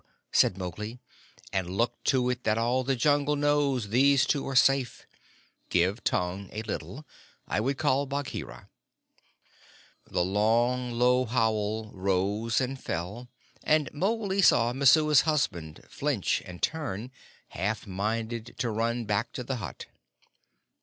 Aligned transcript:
said 0.31 0.57
Mowgli; 0.57 0.99
"and 1.53 1.69
look 1.77 2.03
to 2.05 2.27
it 2.31 2.43
that 2.43 2.57
all 2.57 2.83
the 2.83 2.95
Jungle 2.95 3.35
knows 3.35 3.89
these 3.89 4.25
two 4.25 4.47
are 4.47 4.55
safe. 4.55 5.05
Give 5.69 6.03
tongue 6.03 6.49
a 6.51 6.63
little. 6.63 7.05
I 7.47 7.59
would 7.59 7.77
call 7.77 8.07
Bagheera." 8.07 8.67
The 10.09 10.25
long, 10.25 10.89
low 10.91 11.25
howl 11.25 11.91
rose 11.93 12.59
and 12.59 12.81
fell, 12.81 13.29
and 13.63 13.93
Mowgli 13.93 14.41
saw 14.41 14.73
Messua's 14.73 15.21
husband 15.21 15.85
flinch 15.87 16.41
and 16.47 16.63
turn, 16.63 17.11
half 17.49 17.85
minded 17.85 18.55
to 18.57 18.71
run 18.71 19.05
back 19.05 19.31
to 19.33 19.43
the 19.43 19.57
hut. 19.57 19.85